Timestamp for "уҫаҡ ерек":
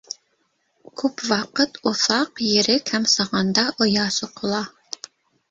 1.91-2.93